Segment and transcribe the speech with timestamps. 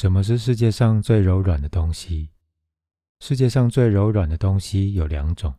[0.00, 2.30] 什么是世界上最柔软的东西？
[3.18, 5.54] 世界上最柔软的东西有两种，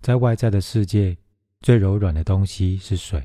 [0.00, 1.16] 在外在的世界，
[1.60, 3.20] 最柔软的东西是水；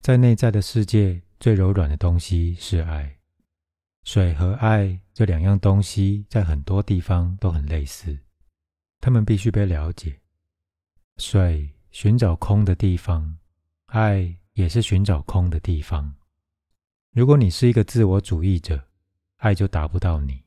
[0.00, 3.16] 在内在的世界，最柔软的东西是爱。
[4.02, 8.18] 水和爱这两样东西，在很多地方都很类似，
[9.00, 10.18] 它们必须被了解。
[11.18, 13.38] 水寻找空的地方，
[13.86, 16.12] 爱也是寻找空的地方。
[17.12, 18.87] 如果你是一个自我主义者，
[19.38, 20.42] 爱就达不到你，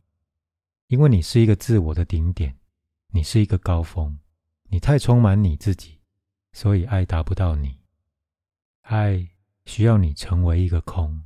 [0.88, 2.58] 因为你是一个自我的顶点，
[3.08, 4.20] 你是一个高峰，
[4.63, 5.98] 你太充满你自己，
[6.52, 7.80] 所以爱达不到你。
[8.82, 9.26] 爱
[9.66, 11.23] 需要你成为一个空，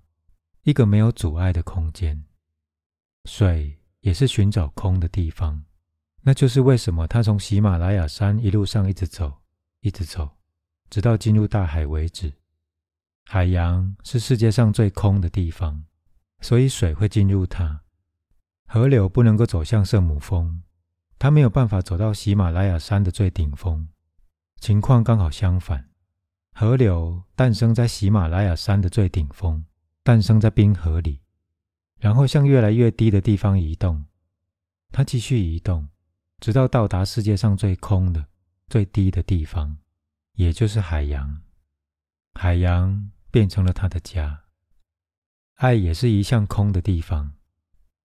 [0.62, 2.24] 一个没有阻碍的空间。
[3.26, 5.66] 水也是寻找空的地方，
[6.22, 9.42] 那就是为什么他从喜马拉雅山一路上一直走，
[9.80, 10.30] 一直走，
[10.92, 12.32] 直到进入大海为止。
[13.24, 15.84] 海洋是世界上最空的地方。
[16.46, 17.82] 所以水会进入它，
[18.68, 20.62] 河流不能够走向圣母峰，
[21.18, 23.88] 它没有办法走到喜马拉雅山的最顶峰。
[24.58, 25.90] 情况刚好相反，
[26.54, 29.66] 河流诞生在喜马拉雅山的最顶峰，
[30.04, 31.20] 诞生在冰河里，
[32.00, 34.06] 然后向越来越低的地方移动。
[34.92, 35.90] 它继续移动，
[36.40, 38.24] 直到到达世界上最空的、
[38.68, 39.76] 最低的地方，
[40.34, 41.42] 也就是海洋。
[42.36, 44.45] 海洋变成了它的家。
[45.56, 47.32] 爱也是一向空的地方，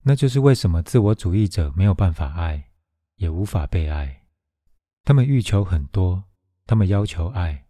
[0.03, 2.71] 那就是为什么自我主义者没有办法爱，
[3.17, 4.23] 也无法被爱。
[5.05, 6.23] 他们欲求很多，
[6.65, 7.67] 他们要求爱，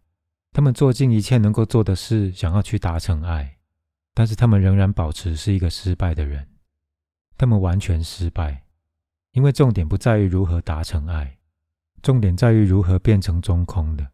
[0.53, 3.57] 他们做尽一切能够做的事，想要去达成爱，
[4.13, 6.47] 但是他们仍然保持是一个失败的人。
[7.39, 8.67] 他们完全失败，
[9.33, 11.39] 因为重点不在于如何达成爱，
[12.03, 14.11] 重点在于如何变成中空的，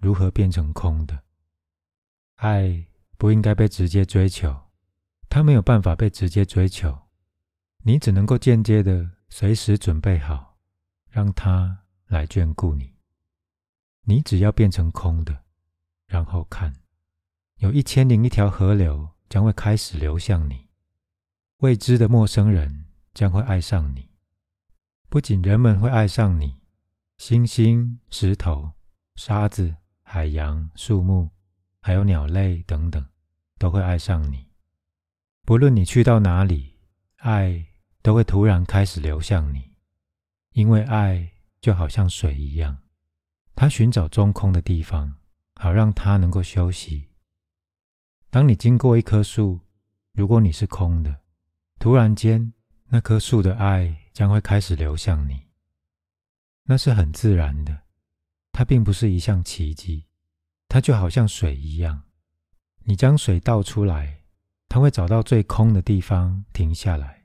[0.00, 1.20] 如何变成空的。
[2.36, 2.86] 爱
[3.18, 4.63] 不应该被直接追求。
[5.34, 6.96] 他没有办法被直接追求，
[7.82, 10.60] 你只能够间接的随时准备好，
[11.10, 12.94] 让他来眷顾你。
[14.02, 15.42] 你只要变成空的，
[16.06, 16.72] 然后看，
[17.56, 20.68] 有一千零一条河流将会开始流向你，
[21.56, 24.08] 未知的陌生人将会爱上你。
[25.08, 26.60] 不仅人们会爱上你，
[27.16, 28.70] 星星、石头、
[29.16, 29.74] 沙子、
[30.04, 31.28] 海洋、树木，
[31.80, 33.04] 还有鸟类等等，
[33.58, 34.46] 都会爱上你。
[35.46, 36.78] 不论你去到哪里，
[37.16, 37.66] 爱
[38.00, 39.76] 都会突然开始流向你，
[40.52, 42.78] 因为爱就好像水一样，
[43.54, 45.16] 它寻找中空的地方，
[45.56, 47.10] 好让它能够休息。
[48.30, 49.60] 当你经过一棵树，
[50.12, 51.20] 如果你是空的，
[51.78, 52.54] 突然间
[52.86, 55.42] 那棵树的爱将会开始流向你，
[56.62, 57.82] 那是很自然的，
[58.50, 60.06] 它并不是一项奇迹，
[60.68, 62.04] 它就好像水一样，
[62.84, 64.23] 你将水倒出来。
[64.68, 67.24] 他会找到最空的地方停下来。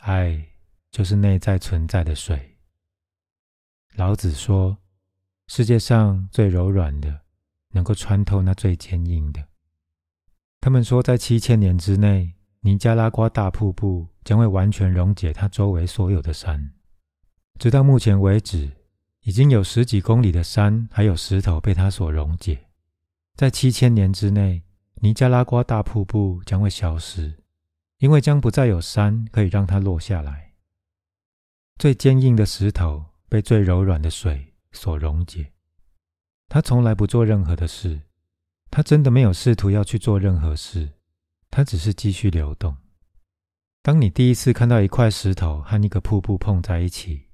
[0.00, 0.48] 爱
[0.90, 2.58] 就是内在存在的水。
[3.94, 4.76] 老子说
[5.48, 7.22] ：“世界上最柔软的，
[7.70, 9.48] 能够穿透那最坚硬的。”
[10.60, 16.72] 他们说，在七千年之内，尼加拉瓜大瀑布将会完全溶解它周围所有的山。
[17.58, 18.70] 直到目前为止，
[19.20, 22.66] 已经有十几公里的山还有石头被它所溶解。
[23.36, 24.62] 在七千年之内。
[25.04, 27.42] 尼加拉瓜大瀑布将会消失，
[27.98, 30.52] 因为将不再有山可以让它落下来。
[31.76, 35.54] 最坚硬的石头被最柔软的水所溶解。
[36.48, 38.02] 它从来不做任何的事，
[38.70, 40.92] 它真的没有试图要去做任何事，
[41.50, 42.76] 它只是继续流动。
[43.82, 47.26] 当你第一次看到一块石头和一个瀑布碰在一起，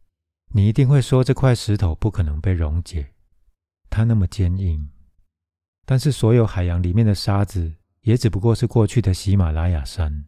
[0.53, 3.12] 你一定会说这块石头不可能被溶解，
[3.91, 4.89] 它那么坚硬。
[5.91, 10.26] 但是，所有海洋里面的沙子也只不过是过去的喜马拉雅山，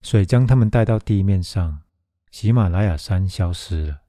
[0.00, 1.82] 水将它们带到地面上，
[2.30, 4.04] 喜马拉雅山消失了，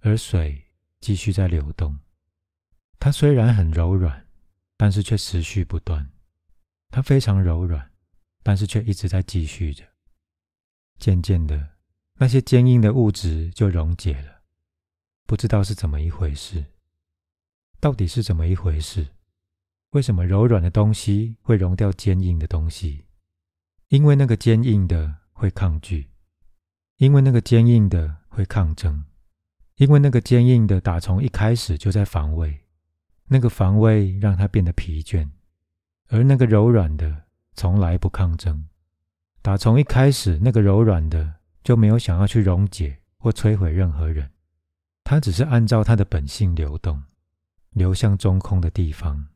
[0.00, 0.66] 而水
[1.00, 1.98] 继续在流动。
[3.00, 4.26] 它虽然很柔软，
[4.76, 6.06] 但是却持续不断。
[6.90, 7.90] 它非常柔软，
[8.42, 9.82] 但是却一直在继续着。
[10.98, 11.70] 渐渐的，
[12.18, 14.42] 那些坚硬的物质就溶解了。
[15.24, 16.66] 不知道是怎么一回事，
[17.80, 19.06] 到底是怎么一回事？
[19.92, 23.06] 为什么柔软的东西会溶掉坚硬的东西？
[23.88, 26.10] 因为那个坚硬的会抗拒，
[26.98, 29.02] 因为那个坚硬的会抗争，
[29.76, 32.66] 因为那个坚硬的打从一开始就在防卫，
[33.28, 35.26] 那个防卫让它变得疲倦，
[36.08, 37.24] 而那个柔软的
[37.54, 38.68] 从来不抗争，
[39.40, 44.30] 打从一开始那个柔软的就没有想要去溶解或摧毁任何人，
[45.02, 47.02] 它只是按照它的本性流动，
[47.70, 49.28] 流向中空的地方。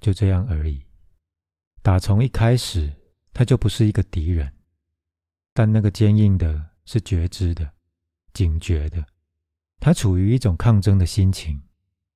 [0.00, 0.84] 就这样而已。
[1.82, 2.92] 打从一开始，
[3.32, 4.52] 他就不是一个敌人。
[5.52, 7.72] 但那个坚硬的是觉知的、
[8.32, 9.04] 警觉的，
[9.78, 11.60] 他处于一种抗争的心情，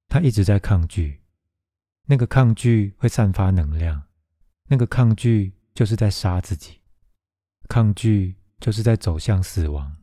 [0.09, 1.21] 他一直在抗拒。
[2.07, 4.03] 那个抗拒会散发能量，
[4.69, 6.81] 那个抗拒就是在杀自己，
[7.69, 9.97] 抗拒就是在走向死亡。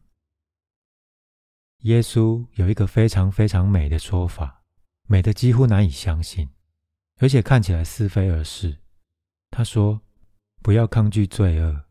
[1.79, 4.63] 耶稣有一个非常非常美的说法，
[5.07, 6.49] 美的几乎难以相信，
[7.21, 8.79] 而且看起来似非而是。
[9.51, 10.01] 他说
[10.63, 11.83] ：“不要抗拒罪恶。”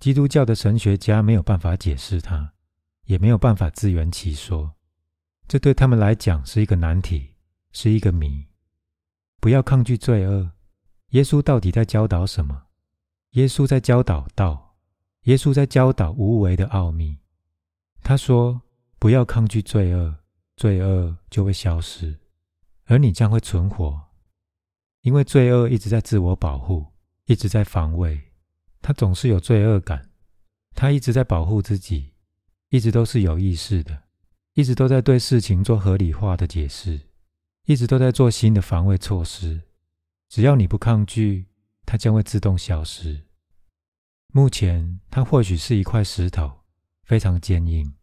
[0.00, 2.54] 基督教的神学家没有办法解释它，
[3.04, 4.74] 也没有办法自圆其说。
[5.46, 7.34] 这对他们来讲是一个难题，
[7.72, 8.46] 是一个谜。
[9.38, 10.52] 不要抗拒罪恶。
[11.10, 12.64] 耶稣到底在教导什么？
[13.32, 14.76] 耶稣在教导道。
[15.24, 17.18] 耶稣在教导无为的奥秘。
[18.02, 18.62] 他说
[18.98, 20.16] ：“不要抗拒罪恶，
[20.56, 22.18] 罪恶就会消失，
[22.86, 24.03] 而你将会存活。
[25.04, 26.84] 因为罪恶一直在自我保护，
[27.26, 28.20] 一直在防卫，
[28.82, 30.10] 他总是有罪恶感，
[30.74, 32.12] 他一直在保护自己，
[32.70, 34.04] 一直都是有意识的，
[34.54, 37.00] 一直都在对事情做合理化的解释。”
[37.66, 39.62] 一直都在做新的防卫措施，
[40.28, 41.46] 只要你不抗拒，
[41.86, 43.24] 它将会自动消失。
[44.34, 46.60] 目前，它或许是一块石头，
[47.04, 47.94] 非常坚硬，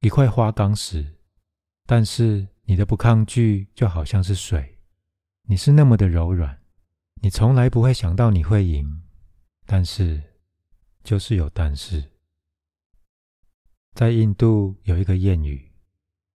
[0.00, 1.18] 一块花岗石。
[1.84, 4.78] 但是，你的不抗拒就好像是水，
[5.44, 6.60] 你是那么的柔软，
[7.22, 9.02] 你从来不会想到你会赢。
[9.66, 10.22] 但是，
[11.04, 12.10] 就是有但是。
[13.94, 15.72] 在印度有一个谚语，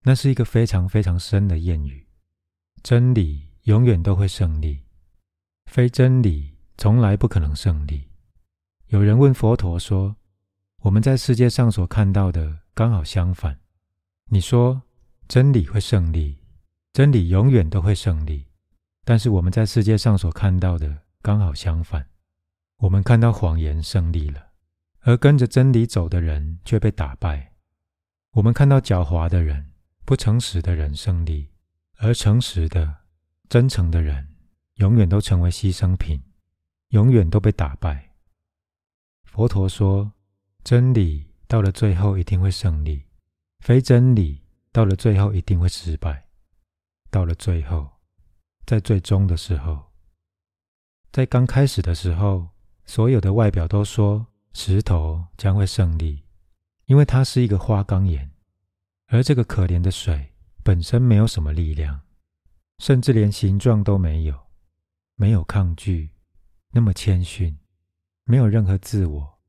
[0.04, 2.07] 那是一个非常非常深的谚语。
[2.83, 4.83] 真理永远都会胜利，
[5.65, 8.09] 非真理从来不可能胜利。
[8.88, 10.15] 有人问佛陀说
[10.83, 13.59] ：“我们在世界上所看到的刚好相反。
[14.30, 14.83] 你说
[15.27, 16.38] 真理会胜利，
[16.94, 18.46] 真理永远都会胜利，
[19.07, 22.09] 但是我们在世界上所看到的刚好相反。
[22.80, 24.50] 我们看到谎言胜利了，
[25.00, 27.54] 而跟着真理走的人却被打败。
[28.31, 29.71] 我们看到狡猾的人、
[30.04, 31.48] 不诚实的人胜利。”
[32.00, 32.95] 而诚实的、
[33.48, 34.27] 真诚的人，
[34.75, 36.21] 永远都成为牺牲品，
[36.89, 38.12] 永远都被打败。
[39.24, 40.12] 佛陀说
[40.65, 43.06] ：“真理到了最后一定会胜利，
[43.62, 44.44] 非真理
[44.74, 46.27] 到了最后一定会失败。
[47.09, 47.89] 到了最后，
[48.68, 49.94] 在最终的时候，
[51.12, 52.50] 在刚开始的时候，
[52.86, 56.25] 所有的外表都说石头将会胜利，
[56.86, 58.30] 因为它是一个花岗岩，
[59.08, 60.34] 而这个可怜的水。”
[60.68, 62.02] 本身没有什么力量，
[62.80, 64.38] 甚至连形状都没有，
[65.16, 66.10] 没有抗拒，
[66.72, 67.58] 那么谦逊，
[68.25, 69.40] 没有任何自我。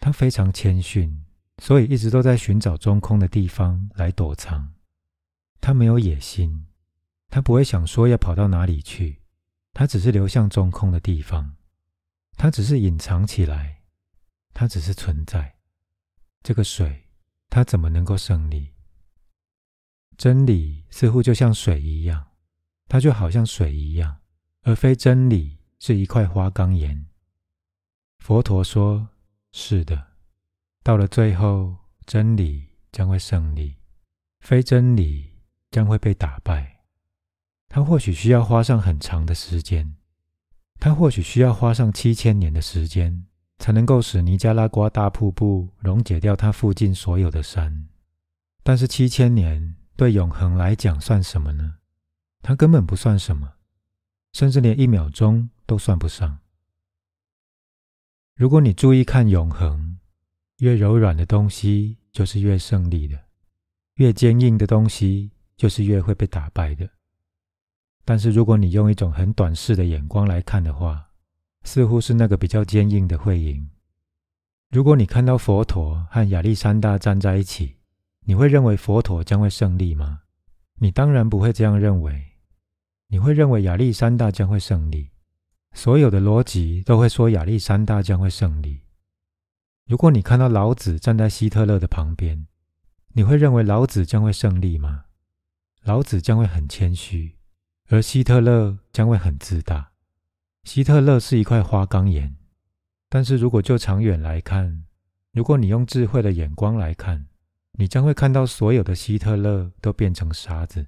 [0.00, 1.24] 他非常谦逊，
[1.58, 4.74] 所以一直都在寻找中空的地方来躲藏。
[5.60, 6.66] 他没有野心，
[7.30, 9.22] 他不会想说要跑到哪里去，
[9.72, 11.56] 他只是流向中空的地方，
[12.36, 13.82] 他只是隐藏起来，
[14.52, 15.56] 他只是存在。
[16.42, 17.08] 这个水，
[17.48, 18.74] 他怎么能够胜利？
[20.18, 22.32] 真理似乎就像水一样，
[22.88, 24.18] 它就好像水一样，
[24.62, 27.06] 而非真理是一块花岗岩。
[28.18, 29.08] 佛陀说
[29.52, 30.08] ：“是的，
[30.82, 33.76] 到了最后，真理将会胜利，
[34.40, 35.30] 非真理
[35.70, 36.79] 将会被打败。
[37.70, 39.96] 它或许需要花上很长的时间，
[40.78, 43.24] 它或许需要花上七千年的时间，
[43.58, 47.88] 才能够使尼加拉瓜大瀑布溶解掉它附近所有的山。
[48.62, 51.74] 但是七千年。”对永恒来讲算什么呢？
[52.40, 53.52] 它根本不算什么，
[54.32, 56.38] 甚至连一秒钟都算不上。
[58.34, 59.98] 如果你注意看永恒，
[60.60, 63.26] 越柔软的东西就是越胜利的，
[63.96, 66.88] 越坚硬的东西就是越会被打败的。
[68.10, 71.10] 但是如果你用一种很短视的眼光来看的话，
[71.62, 73.70] 似乎是那个比较坚硬的会赢。
[74.68, 77.76] 如果你看到佛陀和亚历山大站在一起。
[78.24, 80.22] 你会认为佛陀将会胜利吗？
[80.80, 82.20] 你当然不会这样认为。
[83.06, 85.10] 你会认为亚历山大将会胜利。
[85.72, 88.80] 所有的逻辑都会说亚历山大将会胜利。
[89.86, 92.48] 如果你看到老子站在希特勒的旁边，
[93.12, 95.04] 你会认为老子将会胜利吗？
[95.84, 97.36] 老子将会很谦虚，
[97.92, 99.90] 而希特勒将会很自大。
[100.62, 102.36] 希特勒是一块花岗岩，
[103.08, 104.84] 但是如果就长远来看，
[105.32, 107.26] 如果你用智慧的眼光来看，
[107.72, 110.86] 你将会看到所有的希特勒都变成沙子，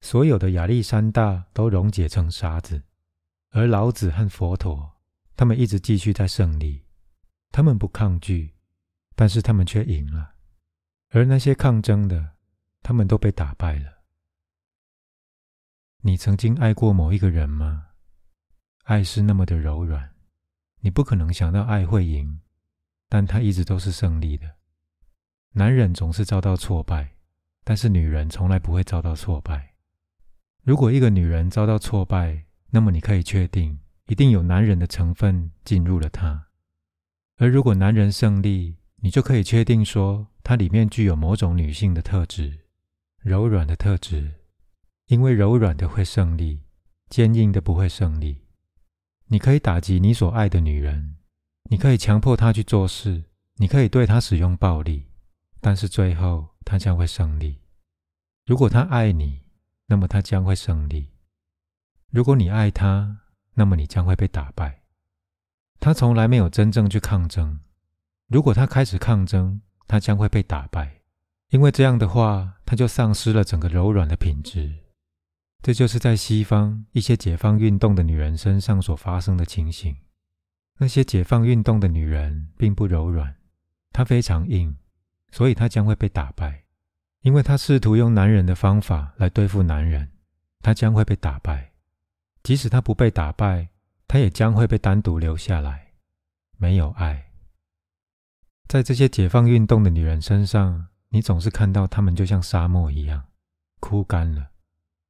[0.00, 2.82] 所有的亚历山大都溶解成沙子，
[3.50, 4.90] 而老子和佛陀，
[5.36, 6.82] 他们一直继续在胜利，
[7.52, 8.54] 他们不抗拒，
[9.14, 10.32] 但是他们却赢了，
[11.10, 12.30] 而那些抗争的，
[12.82, 13.93] 他们都被打败了。
[16.06, 17.86] 你曾经爱过某一个人吗？
[18.82, 20.10] 爱是那么的柔软，
[20.80, 22.40] 你不可能想到爱会赢。
[23.08, 24.56] 但他一直都是胜利的。
[25.52, 27.14] 男人总是遭到挫败，
[27.64, 29.76] 但是女人从来不会遭到挫败。
[30.62, 36.48] 如果一个女人遭到挫败，那么你可以确定，一定有男人的成分进入了她。
[37.38, 42.66] 而如果男人胜利，你就可以确定说，它里面具有某种女性的特质，
[43.22, 44.34] 柔软的特质，
[45.06, 46.62] 因为柔软的会胜利，
[47.08, 48.42] 坚硬的不会胜利。
[49.26, 51.16] 你可以打击你所爱的女人，
[51.70, 53.24] 你可以强迫她去做事，
[53.56, 55.10] 你可以对她使用暴力。
[55.60, 57.62] 但是最后，他将会胜利。
[58.44, 59.40] 如果他爱你，
[59.86, 61.06] 那么他将会胜利；
[62.10, 63.20] 如果你爱他，
[63.54, 64.82] 那么你将会被打败。
[65.80, 67.60] 他从来没有真正去抗争。
[68.28, 71.00] 如果他开始抗争，他将会被打败，
[71.48, 74.83] 因为这样的话，他就丧失了整个柔软的品质。
[75.64, 79.96] 这就是在西方一些解放运动的女人身上所发生的情形。
[80.76, 83.34] 那些解放运动的女人并不柔软，
[83.90, 84.76] 她非常硬。
[85.32, 86.64] 所以她将会被打败，
[87.22, 90.12] 因为她试图用男人的方法来对付男人，
[90.60, 91.72] 她将会被打败。
[92.42, 93.70] 即使她不被打败，
[94.06, 95.94] 她也将会被单独留下来，
[96.58, 97.30] 没有爱。
[98.68, 103.24] 在这些解放运动的女人身上，你总是看到她们就像沙漠一样
[103.80, 104.50] 枯干了，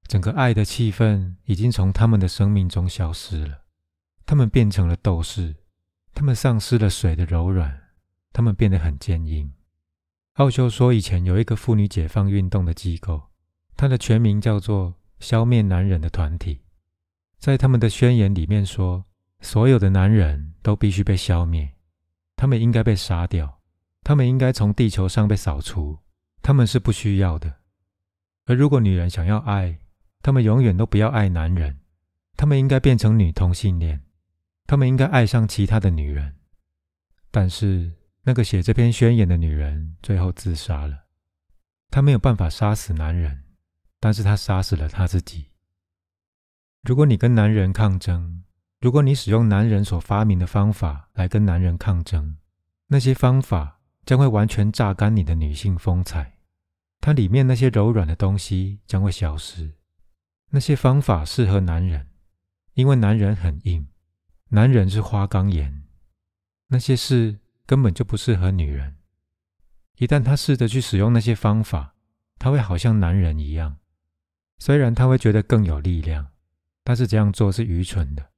[0.07, 3.63] 整个爱的气氛已经从他们的生命中消失了。
[4.27, 5.55] 他们变成了斗士，
[6.15, 7.79] 他们丧失了水的柔软，
[8.33, 9.53] 他们变得很坚硬。
[10.35, 13.31] 奥修说：“以前有一个妇女解放运动的机构，
[13.77, 16.63] 它的全名叫做‘消灭男人的团体’。
[17.39, 19.05] 在他们的宣言里面说，
[19.41, 21.75] 所有的男人都必须被消灭，
[22.35, 23.61] 他们应该被杀掉，
[24.03, 25.99] 他们应该从地球上被扫除，
[26.43, 27.57] 他们是不需要的。
[28.47, 29.79] 而如果女人想要爱，
[30.25, 31.78] 他们永远都不要爱男人，
[32.37, 34.02] 他们应该变成女同性恋，
[34.66, 36.35] 他们应该爱上其他的女人，
[37.31, 37.93] 但是。”
[38.26, 41.04] 那个写这篇宣言的女人最后自杀了。
[41.90, 43.45] 她没有办法杀死男人，
[44.00, 45.50] 但是她杀死了她自己。
[46.85, 48.45] 如果你跟男人抗争，
[48.81, 52.38] 如果你使用男人所发明的方法来跟男人抗争，
[52.87, 56.38] 那些方法将会完全榨干你的女性风采，
[57.02, 59.71] 它里面那些柔软的东西将会消失。
[60.51, 62.09] 那些方法适合男人，
[62.75, 63.89] 因为男人很硬，
[64.49, 65.85] 男人是花岗岩。
[66.69, 67.41] 那些事。
[67.67, 68.97] 根本就不适合女人。
[69.97, 71.95] 一旦她试着去使用那些方法，
[72.39, 73.79] 她会好像男人一样。
[74.59, 76.27] 虽然她会觉得更有力量，
[76.83, 78.33] 但是这样做是愚蠢的，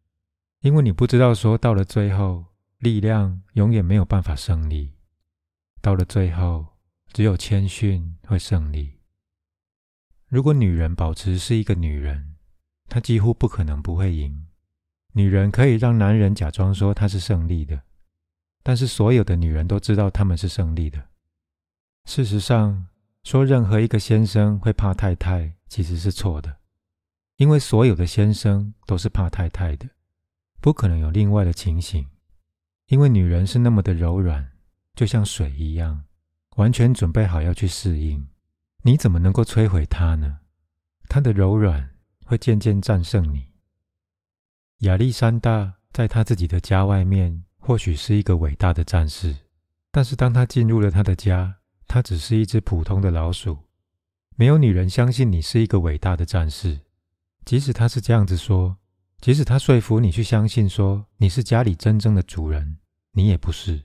[0.60, 2.44] 因为你不知道说到了最后，
[2.78, 4.94] 力量永远没有办法胜利。
[5.80, 6.64] 到了最后，
[7.12, 8.95] 只有谦逊会胜利。
[10.28, 12.36] 如果女人保持是一个女人，
[12.88, 14.46] 她几乎不可能不会赢。
[15.12, 17.82] 女人可以让男人假装说她是胜利的。
[18.62, 21.10] 但是所有的女人都知道他们是胜利的。
[22.04, 22.88] 事实上，
[23.22, 26.56] 说任何一个先生会怕太太，其实是错的，
[27.36, 29.88] 因为所有的先生都是怕太太的，
[30.60, 32.08] 不可能有另外的情形。
[32.88, 34.50] 因为女人是那么的柔软，
[34.96, 36.02] 就像水一样，
[36.56, 38.26] 完全准备好要去适应。
[38.86, 40.38] 你怎么能够摧毁它呢？
[41.08, 41.90] 它的柔软
[42.24, 43.48] 会渐渐战胜你。
[44.86, 47.42] 亚历山大在他自己的家外面。
[47.58, 49.34] 或许是一个伟大的战士，
[49.90, 51.56] 但是当他进入了他的家，
[51.88, 53.58] 他只是一只普通的老鼠。
[54.36, 56.82] 没有女人相信你是一个伟大的战士，
[57.44, 58.76] 即使他是这样子说，
[59.20, 62.78] 即使他说服你去相信说你是家里真正的主人，
[63.10, 63.82] 你也不是，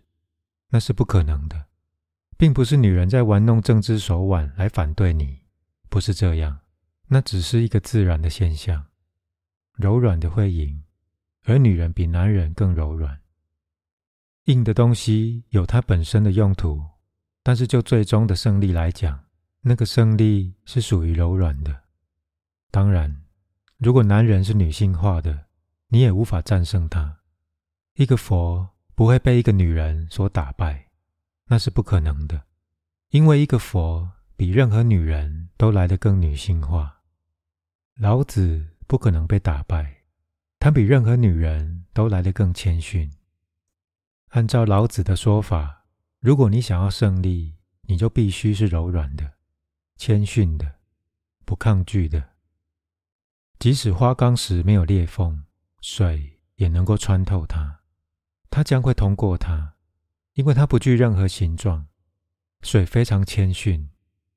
[0.70, 1.65] 那是不可能的，
[2.41, 5.41] 并不是女人在玩弄政治手腕来反对你，
[5.89, 6.62] 不是这样，
[7.07, 8.83] 那只是一个自然的现象。
[9.75, 10.81] 柔软的会赢，
[11.43, 13.21] 而女人比男人更柔软。
[14.45, 16.83] 硬的东西有它本身的用途，
[17.43, 19.24] 但是就最终的胜利来讲，
[19.62, 21.81] 那个胜利是属于柔软的。
[22.71, 23.21] 当然，
[23.77, 25.45] 如果男人是女性化的，
[25.89, 27.19] 你也无法战胜他。
[27.93, 30.88] 一个佛不会被一个女人所打败，
[31.51, 32.43] 那是不可能的，
[33.10, 37.01] 因为一个佛比任何女人都来得更女性化。
[37.96, 40.03] 老子不可能被打败，
[40.60, 43.12] 他比任何女人都来得更谦逊。
[44.29, 45.88] 按照老子的说法，
[46.22, 49.34] 如果你想要胜利，你就必须是柔软的、
[49.98, 50.75] 谦逊的、
[51.43, 52.29] 不抗拒的。
[53.60, 55.43] 即使花岗石没有裂缝，
[55.81, 57.81] 水也能够穿透它，
[58.50, 59.71] 它将会通过它，
[60.34, 61.88] 因为它不具任何形状。
[62.62, 63.90] 水非常谦逊，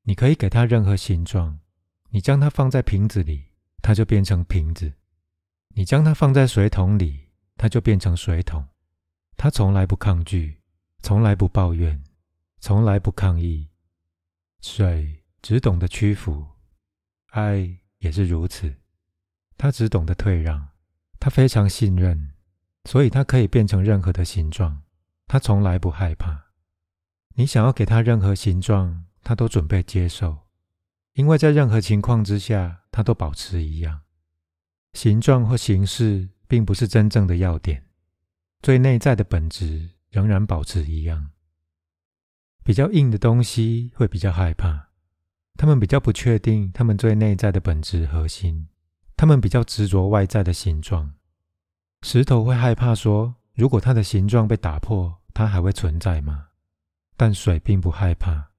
[0.02, 1.60] 你可以给它任何形状。
[2.10, 3.44] 你将它放在瓶子里，
[3.82, 4.92] 它就变成瓶子；
[5.68, 8.66] 你将它放在水桶里，它就变成水桶。
[9.36, 10.62] 他从来不抗拒，
[11.02, 12.02] 从来不抱怨，
[12.60, 13.68] 从来不抗议。
[14.62, 16.46] 水只懂得屈服，
[17.30, 18.72] 爱也是如此。
[19.58, 20.68] 它只懂得退让，
[21.18, 22.32] 它非常信任，
[22.84, 24.83] 所以它可以变成任何的形状。
[25.26, 26.44] 他从来不害怕。
[27.36, 30.46] 你想要给他任何形状，他都准备接受，
[31.14, 34.02] 因为在任何情况之下，他都保持一样。
[34.92, 37.86] 形状或形式并不是真正的要点，
[38.62, 41.32] 最内在的本质仍然保持一样。
[42.62, 44.90] 比较硬的东西会比较害怕，
[45.56, 48.68] 他们比较不确定他们最内在的本质核心，
[49.16, 51.14] 他们比较执着外在的形状。
[52.02, 56.48] 石头会害怕说，如果它的形状被打破，它还会存在吗？
[57.16, 58.50] 但水并不害怕，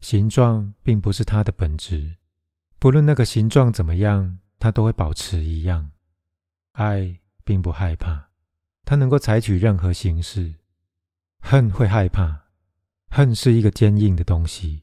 [0.00, 2.16] 形状并不是它的本质，
[2.78, 5.90] 不论那个形状怎么样，它都会保持一样。
[6.72, 8.28] 爱并不害怕，
[8.84, 10.54] 它能够采取任何形式。
[11.40, 12.44] 恨会害怕。
[13.10, 14.82] 恨是一个坚硬的东西。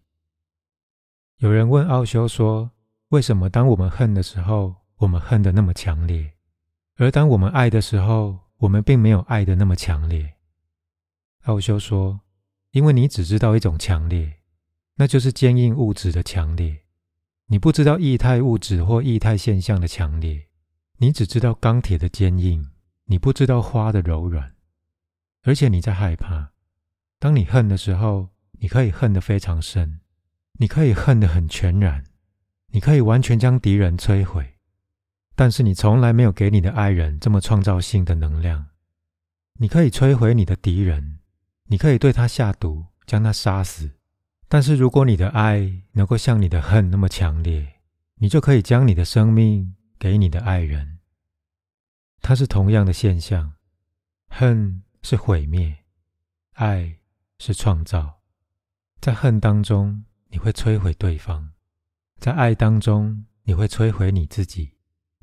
[1.40, 2.72] 有人问奥修说
[3.10, 6.34] ：“为什么当我们恨的时候，我们恨的那么强烈，
[6.96, 10.34] 而当我们爱的时候，我们并没有爱的那么强烈？”
[11.46, 12.22] 奥修说
[12.72, 14.40] ：“因为你只知道一种强烈，
[14.96, 16.84] 那就是坚硬物质的强烈。
[17.48, 20.48] 你不知道液态物质或液态现象的强烈，
[20.98, 22.70] 你只知道钢铁的坚硬，
[23.06, 24.56] 你不知道花的柔软，
[25.44, 26.52] 而且你在害怕。”
[27.20, 30.00] 当你恨的时候，你可以恨得非常深，
[30.54, 32.04] 你可以恨得很全然，
[32.68, 34.51] 你可以完全将敌人摧毁。
[35.36, 38.68] 但是你从来没有给你的爱人这么创造性的能量。
[39.60, 41.20] 你可以摧毁你的敌人，
[41.66, 43.92] 你可以对他下毒，将他杀死。
[44.48, 47.82] 但是如果你的爱能够像你的恨那么强烈，
[48.16, 51.00] 你就可以将你的生命给你的爱人。
[52.22, 53.54] 它是同样的现象，
[54.30, 55.78] 恨是毁灭，
[56.54, 56.98] 爱。
[57.44, 58.20] 是创造，
[59.00, 61.54] 在恨当中你会摧毁对方，
[62.20, 64.76] 在爱当中你会摧毁你自己，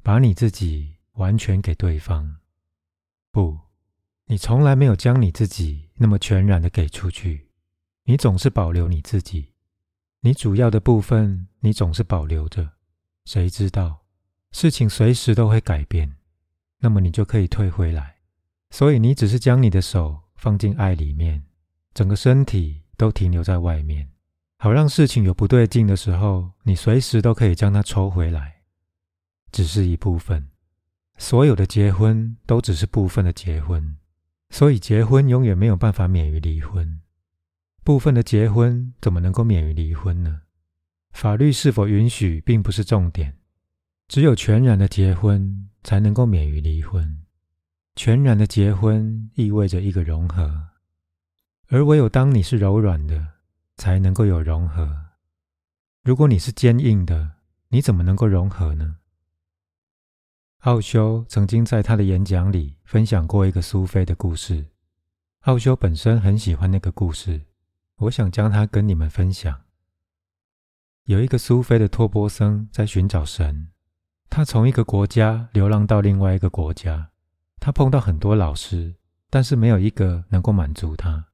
[0.09, 2.39] 把你自己完全给对方。
[3.31, 3.59] 不，
[4.25, 7.51] 你从来没有将你自己那么全然的给出去，
[8.05, 9.53] 你总是保留你自己，
[10.23, 12.67] 你主要的部分你总是保留着。
[13.27, 14.07] 谁知道
[14.51, 16.17] 事情随时都会改变，
[16.79, 18.17] 那么你就可以退回来。
[18.71, 21.45] 所以你只是将你的手放进爱里面。
[21.93, 24.09] 整个身体都停留在外面，
[24.57, 28.58] 好让事情有不对劲的时候，你随时都可以将它抽回来。
[29.51, 30.49] 只是一部分，
[31.17, 33.97] 所有的结婚都只是部分的结婚，
[34.51, 37.01] 所以结婚永远没有办法免于离婚。
[37.83, 40.43] 部分的结婚怎么能够免于离婚呢？
[41.13, 43.39] 法律是否允许并不是重点，
[44.07, 47.23] 只有全然的结婚才能够免于离婚。
[47.97, 50.69] 全然的结婚意味着一个融合。
[51.69, 53.27] 而唯有当你是柔软的，
[53.77, 55.07] 才能够有融合。
[56.05, 57.33] 如果你是坚硬的，
[57.71, 58.97] 你怎么能够融合呢？
[60.63, 64.67] 奥修曾经在他的演讲里分享过一个苏菲的故事。
[65.43, 67.43] 奥修本身很喜欢那个故事，
[67.99, 69.61] 我想将它跟你们分享。
[71.05, 73.69] 有一个苏菲的托波僧在寻找神，
[74.29, 77.11] 他从一个国家流浪到另外一个国家，
[77.61, 78.97] 他碰到很多老师，
[79.31, 81.27] 但是没有一个能够满足他。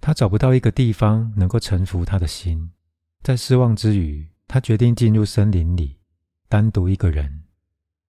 [0.00, 2.70] 他找不到一个地方能够臣服他的心，
[3.20, 5.98] 在失望之余，他决定进入森林里，
[6.48, 7.42] 单独一个人，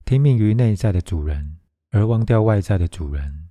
[0.06, 1.58] 听命于内在的主人，
[1.92, 3.50] 而忘掉外在的主人。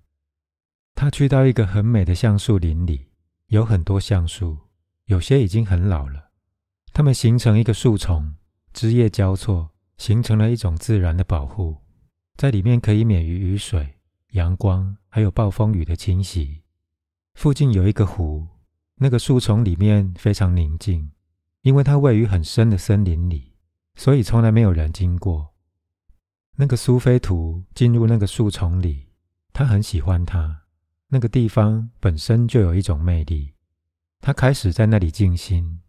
[0.95, 3.09] 他去到一个很美的橡树林里，
[3.47, 4.59] 有很多橡树，
[5.07, 6.31] 有些已经很老了，
[6.93, 8.35] 它们形成一个树丛，
[8.73, 11.79] 枝叶交错，形成了一种自然的保护，
[12.37, 13.97] 在里面可以免于雨水、
[14.33, 16.63] 阳光还有暴风雨的侵袭。
[17.35, 18.47] 附近有一个湖，
[18.97, 21.11] 那个树丛里面非常宁静，
[21.63, 23.55] 因为它位于很深的森林里，
[23.95, 25.50] 所以从来没有人经过。
[26.61, 29.07] 那个苏菲图进入那个树丛里，
[29.51, 30.61] 他很喜欢它。
[31.09, 33.55] 那个地方本身就有一种魅力，
[34.21, 35.81] 他开始在那里静心。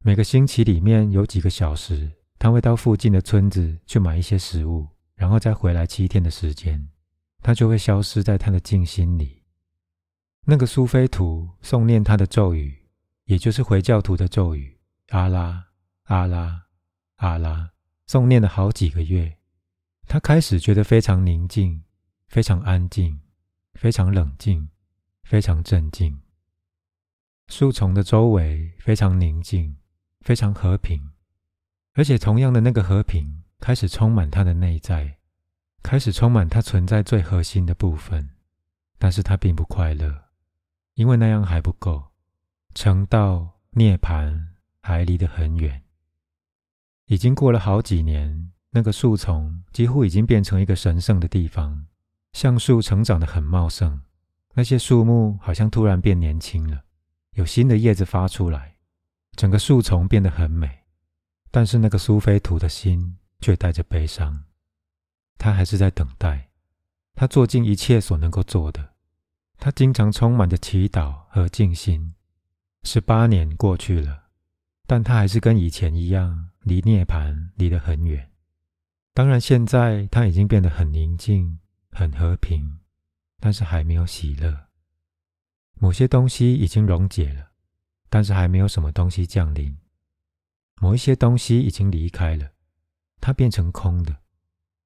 [0.00, 6.88] 每个星期里面有几个小时，他会到附近的村子去买一些食物，然后再回来七天的时间，
[7.40, 9.44] 他就会消失在他的静心里。
[10.46, 12.76] 那个苏菲图诵念他的咒语，
[13.26, 15.66] 也就是回教徒的咒语“阿拉，
[16.06, 16.64] 阿拉，
[17.18, 17.70] 阿拉”，
[18.10, 19.37] 诵念了好几个月。
[20.08, 21.84] 他开始觉得非常宁静，
[22.28, 23.20] 非常安静，
[23.74, 24.70] 非常冷静，
[25.22, 26.18] 非常镇静。
[27.48, 29.76] 树丛的周围非常宁静，
[30.22, 30.98] 非常和平，
[31.92, 35.18] 而且同样的那个和平开始充满他的内在，
[35.82, 38.30] 开始充满他存在最核心的部分。
[38.98, 40.24] 但是他并不快乐。
[40.94, 42.02] 因为那样还不够，
[42.74, 44.36] 成道涅槃
[44.80, 45.84] 还离得很远。
[47.06, 51.86] 已经过了好几年，那个树丛几乎已经变成一个神圣的地方，
[52.32, 54.02] 橡树成长得很茂盛，
[54.54, 56.84] 那些树木好像突然变年轻了，
[57.32, 58.76] 有新的叶子发出来，
[59.32, 60.84] 整个树丛变得很美。
[61.50, 64.44] 但是那个苏菲图的心却带着悲伤，
[65.38, 66.50] 他还是在等待，
[67.16, 68.90] 他做尽一切所能够做的，
[69.58, 72.14] 他经常充满着祈祷和静心。
[72.84, 74.26] 十八年过去了，
[74.86, 76.44] 但他还是跟以前一样。
[76.64, 78.30] 离涅槃离得很远，
[79.18, 81.58] 当然现在他已经变得很宁静、
[81.90, 82.78] 很和平，
[83.40, 84.68] 但是还没有喜乐。
[85.80, 87.50] 某些东西已经溶解了，
[88.08, 89.76] 但是还没有什么东西降临。
[90.80, 92.48] 某一些东西已经离开了，
[93.20, 94.16] 它变成空的。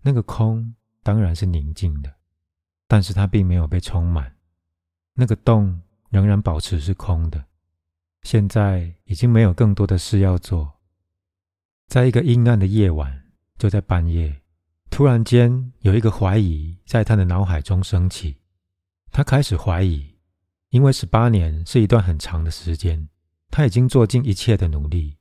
[0.01, 2.14] 那个空当然是宁静的，
[2.88, 4.35] 但是它并没有被充满。
[5.12, 7.45] 那个洞仍然保持是空的。
[8.23, 10.81] 现在已经没有更多的事要做。
[11.87, 13.22] 在一个阴暗的夜晚，
[13.62, 14.42] 就在半夜，
[14.90, 18.38] 突然间有一个怀疑在他的脑海中升起。
[19.12, 20.16] 他开始怀疑，
[20.70, 23.09] 因为十八年是一段很长的时间，
[23.53, 25.16] 他已经做尽一切的努力，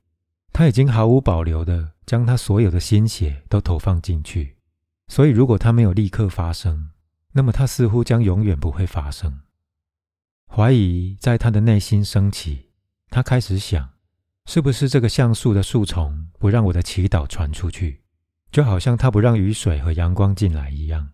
[0.52, 4.56] 他已经毫无保留的将他所有的心血都投放进去。
[5.06, 6.90] 所以，如果他没有立刻发生，
[7.30, 9.42] 那么他似乎将永远不会发生。
[10.48, 12.70] 怀疑在他的内心升起，
[13.08, 13.88] 他开始想。
[14.46, 18.01] 是不是这个橡树的树丛不让我的祈祷传出去，
[18.52, 21.12] 就好像它不让雨水和阳光进来一样？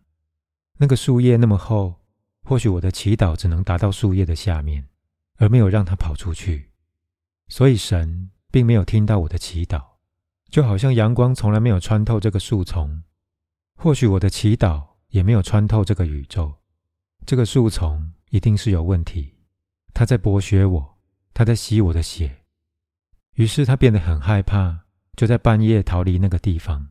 [0.79, 1.95] 那个树叶那么厚，
[2.43, 4.89] 或许我的祈祷只能达到树叶的下面，
[5.37, 6.71] 而没有让它跑出去。
[7.47, 9.81] 所以神并没有听到我的祈祷，
[10.51, 13.05] 就好像阳光从来没有穿透这个树丛。
[13.77, 16.53] 或许我的祈祷也没有穿透这个宇宙。
[17.25, 19.37] 这个树丛一定是有问题，
[19.95, 20.99] 它在剥削我，
[21.33, 22.45] 它在吸我的血。
[23.35, 24.81] 于是他变得很害怕，
[25.15, 26.89] 就在半夜逃离那个地方。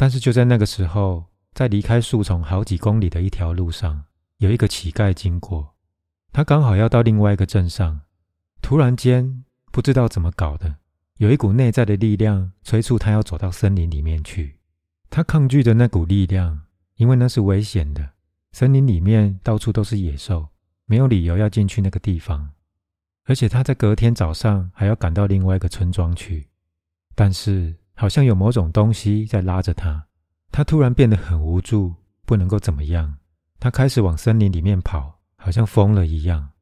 [0.00, 4.04] 但是就在那个时候，在离开树丛好几公里的一条路上，
[4.38, 5.74] 有一个乞丐经过。
[6.32, 8.00] 他刚好要到另外一个镇上。
[8.62, 10.76] 突然间，不知道怎么搞的，
[11.18, 14.56] 有一股内在的力量催促他要走到森林里面去。
[15.10, 16.62] 他抗拒着那股力量，
[16.96, 18.12] 因为那是危险的。
[18.52, 20.48] 森林里面到处都是野兽，
[20.86, 22.48] 没有理由要进去那个地方。
[23.26, 26.48] 而且他在隔天早上还要赶到另外一个村庄去，
[27.14, 30.06] 但是好像有某种东西在拉着他，
[30.50, 33.18] 他突然变得很无助，不能够怎么样。
[33.58, 36.52] 他开始往森林里面跑，好像疯了一样。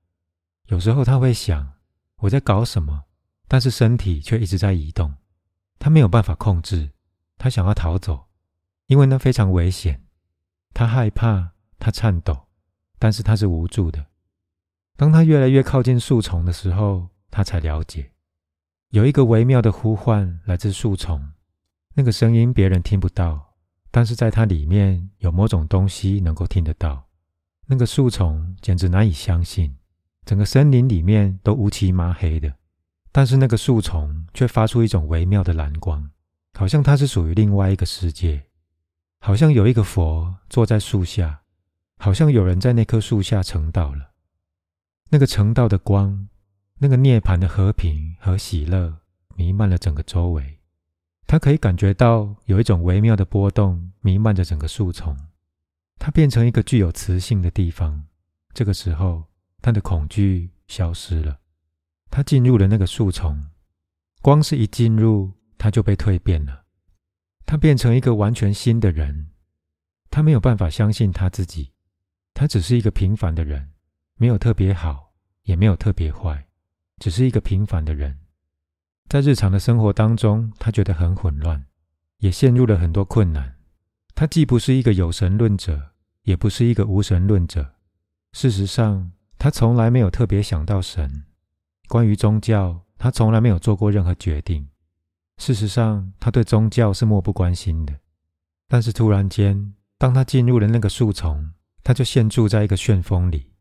[0.65, 1.75] 有时候他会想：
[2.23, 3.05] 我在搞什么？
[3.47, 5.15] 但是身体却一直在移动，
[5.79, 6.91] 他没有办法控制。
[7.37, 8.27] 他想要逃走，
[8.89, 10.03] 因为那非常危险。
[10.75, 12.49] 他害怕，他颤抖，
[12.99, 14.05] 但是他是无助的。
[14.97, 18.11] 当他越来越靠近树丛的时候，他才了解，
[18.91, 21.33] 有一个微妙的呼唤来自树丛。
[21.95, 23.55] 那个声音别人听不到，
[23.91, 27.07] 但是在它里面有某种东西能够听得到。
[27.67, 29.77] 那个树丛简直难以相信，
[30.25, 32.55] 整个森林里面都乌漆麻黑的，
[33.13, 36.11] 但是那个树丛却发出一种微妙的蓝光，
[36.55, 38.47] 好像它是属于另外一个世界，
[39.21, 41.43] 好像有一个佛坐在树下，
[41.99, 44.13] 好像有人在那棵树下成道了。
[45.11, 46.29] 那个成道的光，
[46.79, 48.99] 那个涅槃的和平和喜乐
[49.35, 50.59] 弥漫了整个周围。
[51.27, 55.17] 他可以感觉到有一种微妙的波动弥漫着整个树丛。
[55.99, 58.05] 它变成一个具有磁性的地方。
[58.55, 59.25] 这个时候，
[59.61, 61.41] 他的恐惧消失了。
[62.11, 63.51] 他进入了那个树丛，
[64.23, 66.65] 光是一进入，他就被蜕变了。
[67.45, 69.29] 他变成一个完全新的人。
[70.11, 71.73] 他没有办法相信他自己，
[72.33, 73.73] 他只是一个平凡的人。
[74.17, 75.13] 没有特别好，
[75.43, 76.48] 也没有特别坏，
[76.99, 78.19] 只是一个平凡的人。
[79.09, 81.65] 在日常的生活当中，他觉得很混乱，
[82.19, 83.57] 也陷入了很多困难。
[84.15, 87.75] 他既不是一个有神论者，也不是一个无神论者。
[88.33, 91.25] 事实上，他从来没有特别想到神。
[91.89, 94.69] 关于宗教，他从来没有做过任何决定。
[95.39, 97.99] 事实上，他对宗教是漠不关心的。
[98.67, 103.53] 但是突然间，当他进入了那个树丛，他就陷住在一个旋风里。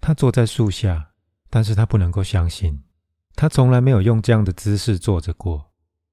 [0.00, 1.10] 他坐在树下，
[1.48, 2.82] 但是他不能够相信，
[3.34, 5.72] 他从来没有用这样的姿势坐着过。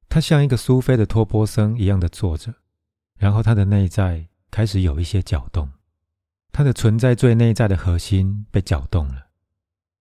[0.09, 2.53] 他像一个苏菲的托钵僧一样的坐着，
[3.17, 5.69] 然后他的内在开始有一些搅动，
[6.51, 9.27] 他的存在最内在的核心被搅动了。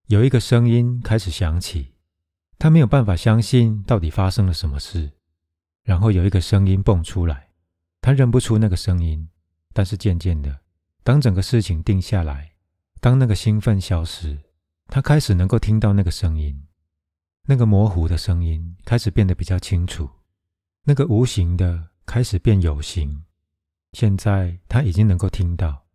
[0.08, 1.94] 有一个声音开始响起，
[2.58, 5.12] 他没有办法相信到底发生了什么事。
[5.82, 7.48] 然后有一个声音蹦出来，
[8.00, 9.28] 他认不出那个声音，
[9.72, 10.60] 但是渐渐的，
[11.02, 12.52] 当整个事情定下来。
[13.00, 14.38] 当那个兴奋消失，
[14.94, 16.66] 他开始能够听到那个声音，
[17.46, 20.06] 那个模糊的声音开始变得比较清楚，
[20.84, 23.24] 那个无形的开始变有形。
[23.94, 25.86] 现在他已经能够听到，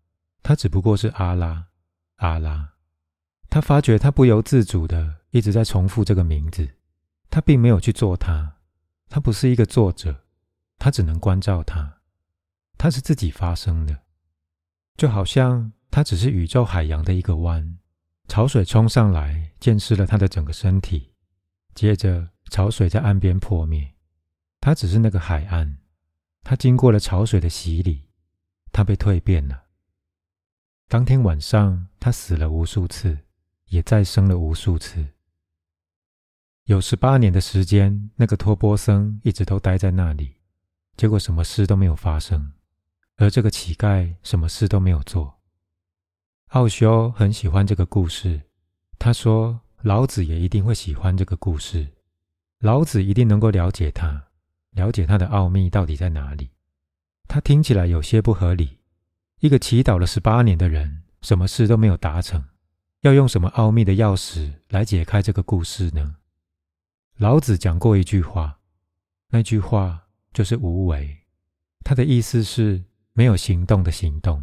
[0.42, 1.68] 他只不过是阿拉，
[2.16, 2.74] 阿拉。
[3.52, 6.68] 他发觉他不由自主的一直在重复这个名字，
[7.30, 8.52] 他并没有去做它，
[9.10, 10.24] 他不是一个作者，
[10.80, 12.00] 他只能关照它，
[12.80, 13.96] 它是自己发生的，
[14.96, 17.78] 就好像它只是宇宙海洋的一个湾。
[18.28, 21.14] 潮水冲上来，溅湿了他的整个身体。
[21.74, 23.96] 接着，潮水在岸边破灭。
[24.60, 25.78] 他只是那个海岸。
[26.44, 28.10] 他经过了潮水的洗礼，
[28.72, 29.66] 他被蜕变了。
[30.88, 33.18] 当天晚上，他死了无数次，
[33.66, 35.06] 也再生了无数次。
[36.66, 40.36] 有十八年的时间，那个托波僧一直都待在那里，
[40.96, 42.54] 结果什么事都没有发生。
[43.16, 45.37] 而这个乞丐什么事都没有做。
[46.52, 48.42] 奥修很喜欢这个故事，
[48.98, 51.86] 他说：“老子也一定会喜欢这个故事，
[52.60, 54.28] 老子一定能够了解他，
[54.72, 56.50] 了解他的奥秘到底在哪里。”
[57.28, 58.80] 他听起来有些不合理。
[59.42, 62.42] 一个祈祷了十八年的人，什么事都没有达成，
[63.02, 66.16] 要用什么奥秘的钥匙来解开这个故事呢？
[67.18, 68.58] 老子讲过一句话，
[69.32, 71.26] 那句话就是“无为”，
[71.84, 74.42] 他的意思是没有行动的行动，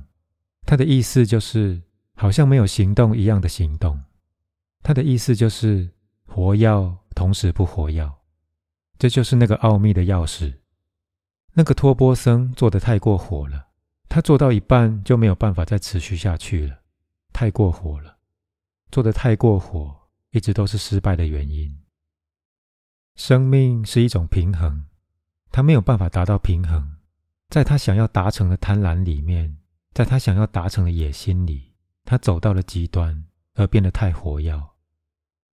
[0.67, 1.81] 他的意思就是。
[2.15, 4.03] 好像没有行动一样的行动，
[4.83, 5.91] 他的意思就是
[6.27, 8.23] 活要同时不活要，
[8.99, 10.55] 这就是那个奥秘的钥匙。
[11.55, 13.69] 那个托波僧做的太过火了，
[14.09, 16.81] 他做到一半就没有办法再持续下去了，
[17.33, 18.17] 太过火了，
[18.91, 19.95] 做的太过火，
[20.31, 21.81] 一直都是失败的原因。
[23.17, 24.87] 生命是一种平衡，
[25.53, 26.97] 他没有办法达到平衡，
[27.49, 29.57] 在他想要达成的贪婪里面，
[29.93, 31.74] 在他想要达成的野心里。
[32.05, 34.77] 他走到了极端，而变得太活药。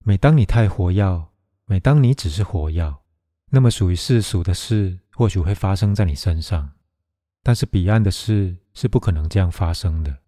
[0.04, 1.34] 每当你太活药，
[1.66, 3.04] 每当你只是活药，
[3.50, 6.72] 那么属于世俗的事或许会发生在你身上，
[7.44, 10.20] 但是彼岸的事是不可能这样发生的，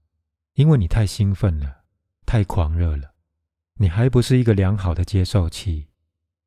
[0.53, 1.83] 因为你太兴奋了，
[2.25, 3.13] 太狂热了。
[3.75, 5.87] 你还不是一个良好的接受器。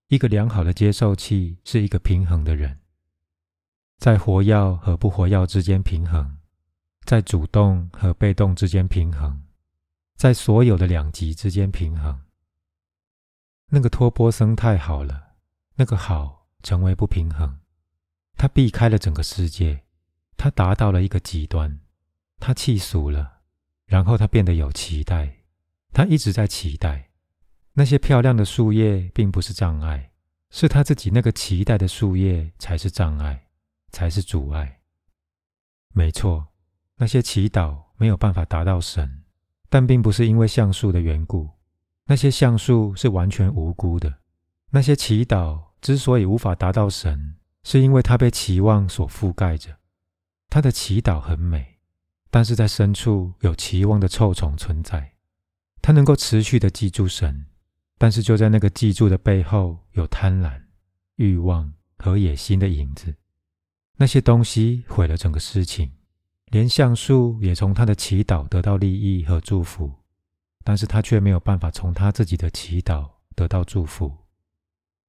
[0.08, 2.78] 一个良好的接受器是一个平衡的人，
[3.98, 6.38] 在活药和不活药之间平衡，
[7.04, 9.42] 在主动和被动之间平衡。
[10.16, 12.22] 在所有的两极之间平衡。
[13.68, 15.34] 那个托波僧太好了，
[15.74, 17.58] 那个好成为不平衡，
[18.36, 19.84] 他避开了整个世界，
[20.36, 21.80] 他达到了一个极端，
[22.38, 23.40] 他气数了，
[23.84, 25.44] 然后他变得有期待，
[25.92, 27.10] 他一直在期待。
[27.74, 30.12] 那些漂亮的树叶并不是障碍，
[30.48, 33.48] 是他自己那个期待的树叶才是障碍，
[33.90, 34.80] 才是阻碍。
[35.92, 36.48] 没错，
[36.96, 39.24] 那些祈祷没有办法达到神。
[39.68, 41.50] 但并不是因为橡树的缘故，
[42.06, 44.20] 那些橡树是完全无辜的。
[44.70, 49.76] 那些祈祷之所以无法达到神，是因为它被期望所覆盖着。
[50.48, 51.78] 他的祈祷很美，
[52.30, 55.14] 但是在深处有期望的臭虫存在。
[55.82, 57.46] 他能够持续的记住神，
[57.98, 60.62] 但是就在那个记住的背后，有贪婪、
[61.16, 63.14] 欲望和野心的影子。
[63.96, 65.92] 那些东西毁了整个事情。
[66.50, 69.92] 连橡树也从他的祈祷得到利益和祝福，
[70.62, 74.12] 但是他却没有办法从他自己的祈祷得到祝福。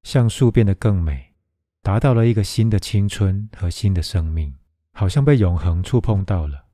[0.03, 1.35] 橡树变得更美，
[1.83, 4.55] 达到了一个新的青春和新的生命，
[4.93, 6.65] 好像被永恒触碰到了。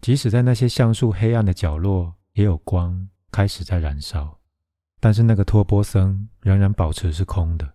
[0.00, 4.38] 即使在那些橡树黑暗的角落，也有光开始在燃烧。
[5.00, 7.74] 但是那个托波僧仍然保持是空的，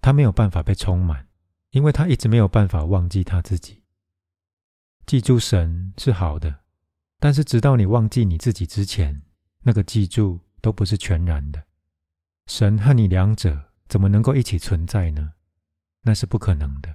[0.00, 1.26] 他没有办法被充满，
[1.70, 3.82] 因为他一直没有办法忘记他自己。
[5.08, 6.54] 记住神是好的，
[7.18, 9.22] 但是直到你忘记你自己之前，
[9.62, 11.64] 那个记住都不是全然的。
[12.46, 15.32] 神和你两者怎么能够一起存在呢？
[16.02, 16.94] 那是不可能的。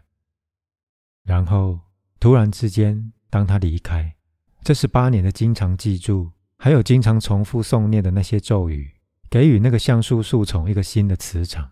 [1.24, 1.80] 然后
[2.20, 4.16] 突然之间，当他离开，
[4.62, 8.94] 这十八年的经常记住，还有经常重复诵念的那些咒语，
[9.28, 11.68] 给予那个橡树树丛一个新的磁场。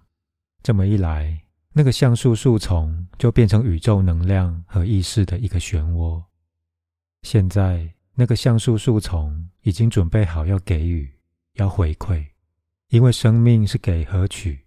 [0.64, 6.24] 这么一来，那个橡树树丛就变成宇宙能量和意识的一个漩涡。
[7.24, 11.10] 现在，那个橡树树丛已经准备好要给予、
[11.54, 12.26] 要回馈，
[12.90, 14.66] 因为生命是给和取，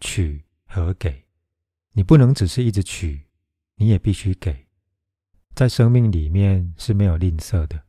[0.00, 1.24] 取和给。
[1.92, 3.26] 你不能只是一直取，
[3.74, 4.66] 你也必须给。
[5.54, 7.82] 在生命里面是没有吝啬的，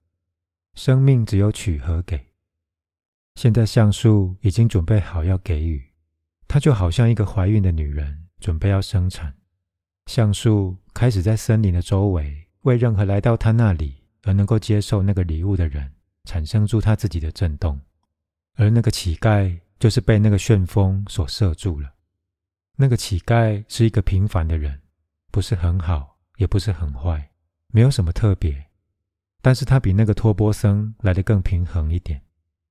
[0.73, 2.33] 生命只有取和给。
[3.35, 5.93] 现在橡树已经准备好要给予，
[6.47, 9.37] 它就好像一个怀孕的女人，准备要生产。
[10.07, 13.98] 橡树开始在森林的周围为任何来到它那里。
[14.23, 15.91] 而能够接受那个礼物的人，
[16.25, 17.79] 产生出他自己的震动，
[18.55, 21.93] 而那个乞丐就是被那个旋风所射住了。
[22.75, 24.81] 那个乞丐是一个平凡的人，
[25.31, 27.29] 不是很好，也不是很坏，
[27.67, 28.67] 没有什么特别。
[29.41, 32.21] 但是他比那个托波僧来得更平衡一点。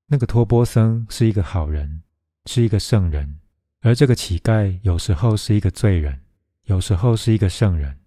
[0.07, 2.03] 那个托波僧是一个好人，
[2.47, 3.41] 是一个圣人，
[3.81, 6.21] 而这个乞丐有时候是一个罪人，
[6.65, 7.99] 有时候是一个圣人，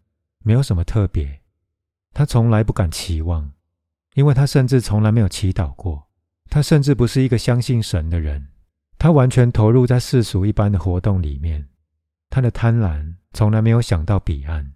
[0.44, 1.41] 没有什么特别。
[2.14, 3.52] 他从来不敢期望，
[4.14, 6.08] 因为他甚至从来没有祈祷过。
[6.50, 8.50] 他甚至不是一个相信神的人，
[8.98, 11.70] 他完全投入在世俗一般的活动里面。
[12.30, 14.74] 他的贪婪从来没有想到彼岸。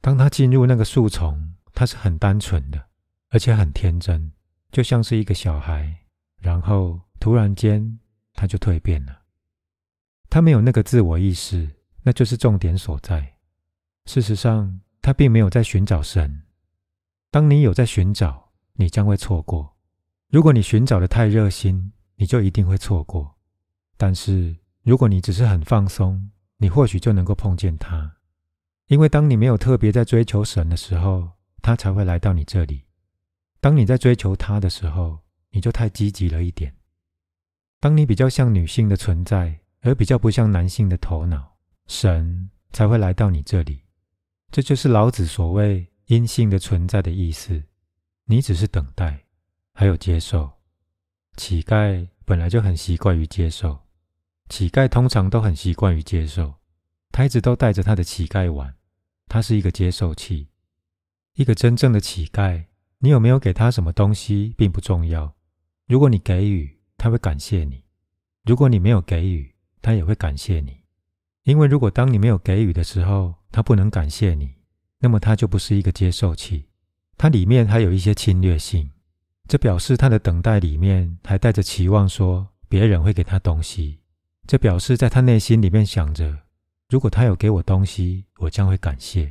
[0.00, 2.86] 当他进入那个树丛，他是很单纯的，
[3.30, 4.32] 而且很天真，
[4.70, 5.96] 就像是一个小孩。
[6.40, 7.98] 然后突然间，
[8.34, 9.22] 他就蜕变了。
[10.28, 11.70] 他没有那个自我意识，
[12.02, 13.36] 那就是重点所在。
[14.06, 16.42] 事实上，他并没有在寻找神。
[17.30, 19.76] 当你有在寻找，你将会错过。
[20.28, 23.36] 如果你寻找的太热心，你就一定会错过。
[23.96, 28.16] 但是，如果你只是很放松，你或许就能够碰见他，
[28.86, 32.84] 因为当你没有特别在追求神的时候，他才会来到你这里；
[33.60, 35.18] 当你在追求他的时候，
[35.50, 36.74] 你就太积极了一点。
[37.80, 41.56] 当你比较像女性的存在，而比较不像男性的头脑，
[41.88, 43.81] 神才会来到你这里。
[44.52, 47.64] 这就是老子所谓阴性的存在的意思。
[48.26, 49.24] 你只是等待，
[49.72, 50.52] 还有接受。
[51.38, 53.80] 乞丐本来就很习惯于接受。
[54.50, 56.56] 乞丐通常都很习惯于接受，
[57.10, 58.74] 他一直都带着他的乞丐碗，
[59.26, 60.48] 他是一个接受器。
[61.32, 62.66] 一个真正的乞丐，
[62.98, 65.34] 你有没有给他什么东西并不重要。
[65.86, 67.86] 如果你给予，他会感谢你；
[68.44, 70.81] 如果你没有给予，他也会感谢你。
[71.44, 74.54] 因为如果当你没有给予的时候，他不能感谢你，
[74.98, 76.66] 那么他就不是一个接受器，
[77.18, 78.90] 它里面还有一些侵略性。
[79.48, 83.98] 这表示他的等待里面还带着期望，说别人会给他东西。
[84.46, 86.38] 这表示，在他内心里面想着：
[86.88, 89.26] 如果他有给我东西，我将会感谢；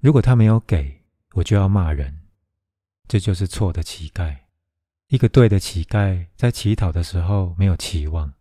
[0.00, 1.02] 如果他没有给，
[1.34, 2.20] 我就要骂人。
[3.06, 4.36] 这就是错的乞丐。
[5.08, 8.32] 一个对的乞丐，在乞讨的时候没有期望，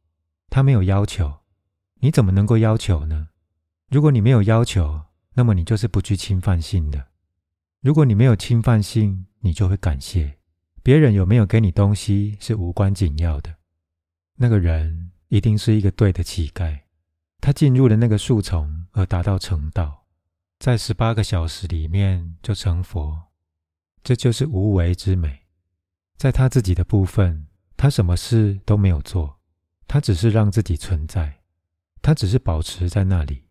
[0.50, 1.43] 他没有要求。
[2.04, 3.30] 你怎么能够要求呢？
[3.90, 7.08] 如果你没有要求，那么你就是不具侵犯性的。
[7.80, 10.38] 如果你没有侵犯性，你就会感谢。
[10.84, 13.56] 别人有没有给你东西是无关紧要的。
[14.36, 15.10] 那个人。
[15.30, 16.82] 一定是一个对的乞丐，
[17.42, 20.06] 他进入了那个树丛而达到成道，
[20.60, 23.20] 在十八个小时里面就成佛，
[24.04, 25.48] 这就是无为之美。
[26.18, 29.40] 在他自己的部分，他什么事都没有做，
[29.88, 31.40] 他只是让自己存在，
[32.04, 33.46] 他只是保持在那里，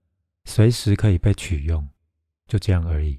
[0.44, 1.88] 随时可以被取用，
[2.46, 3.18] 就这样而已。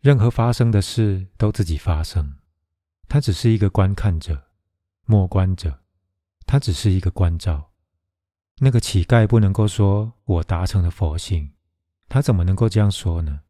[0.00, 2.36] 任何发生的事都自己发生，
[3.08, 4.50] 他只是一个观看者、
[5.06, 5.84] 默观者，
[6.46, 7.70] 他只是一个关照。
[8.58, 11.52] 那个乞丐不能够说“我达成了佛性”，
[12.10, 13.42] 他怎么能够这样说呢？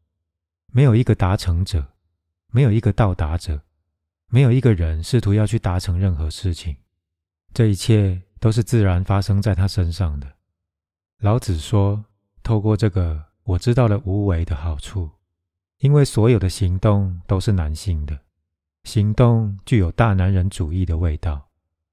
[0.66, 1.94] 没有一个达成者，
[2.48, 3.62] 没有一个到达者，
[4.26, 6.76] 没有一个人试图要去达成任何事情，
[7.54, 10.36] 这一切都是自然发生在他身上的。
[11.22, 12.02] 老子说
[12.42, 15.10] ：“透过这个，我知道了无为的好处，
[15.80, 18.18] 因为所有的行动都是男性的，
[18.84, 21.48] 行动具有大男人主义的味道。”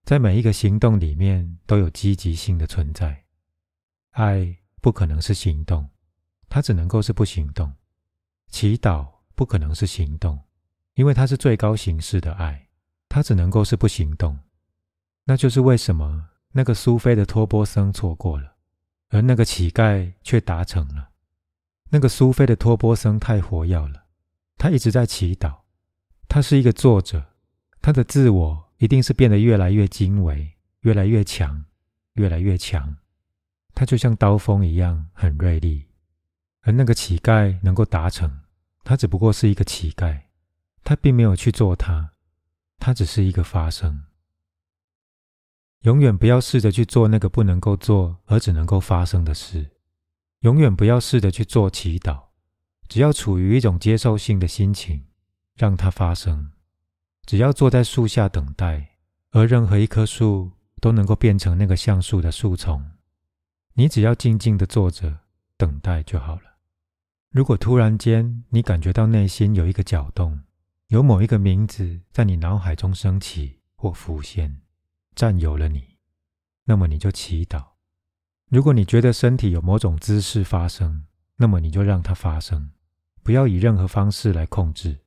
[0.05, 3.25] 在每一个行动里面都有积极性的存在。
[4.11, 5.89] 爱不可能是行动，
[6.47, 7.73] 它只能够是不行动。
[8.47, 10.39] 祈祷不可能是行动，
[10.93, 12.69] 因为它是最高形式的爱，
[13.09, 14.39] 它只能够是不行动。
[15.25, 18.55] 那就是为什么那个苏菲的托波僧错过了，
[19.09, 21.09] 而那个乞丐却达成了。
[21.89, 24.05] 那个苏菲的托波僧太活跃了，
[24.57, 25.59] 他一直在祈祷。
[26.27, 27.25] 他是一个作者，
[27.81, 28.67] 他的自我。
[28.79, 31.65] 一定是变得越来越精微，越来越强，
[32.13, 32.97] 越来越强。
[33.73, 35.87] 他就像刀锋一样，很锐利。
[36.61, 38.41] 而那个乞丐能够达成，
[38.83, 40.21] 他只不过是一个乞丐，
[40.83, 42.11] 他并没有去做他，
[42.77, 44.03] 他只是一个发生。
[45.81, 49.71] 永远不要试着去做那个不能够做而只能够发生的事。
[50.41, 52.25] 永远不要试着去做祈祷，
[52.87, 55.05] 只要处于一种接受性的心情，
[55.55, 56.51] 让它发生。
[57.25, 58.97] 只要坐在树下等待，
[59.31, 62.91] 而任何一棵树都能够变成那个橡树的树丛。
[63.73, 65.19] 你只要静静的坐着
[65.57, 66.41] 等待就好了。
[67.31, 70.39] 如果突然间你感觉到内心有一个搅动，
[70.87, 74.61] 有某一个名字在你脑海中升起或浮现，
[75.17, 75.97] 占有了你，
[76.65, 77.69] 那么你就祈祷。
[78.51, 81.07] 如果你觉得身体有某种姿势发生，
[81.37, 82.69] 那么你就让它发生，
[83.23, 84.99] 不要以任何方式来控制。